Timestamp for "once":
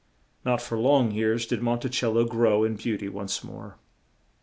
3.07-3.43